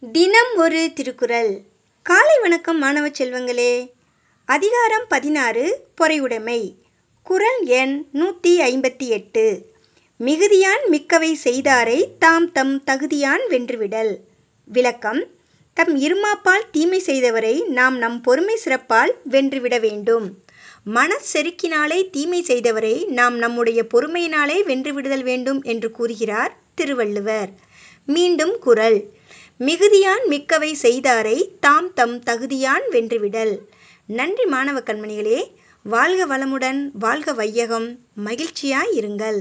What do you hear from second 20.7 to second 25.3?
மன செருக்கினாலே தீமை செய்தவரை நாம் நம்முடைய பொறுமையினாலே வென்றுவிடுதல்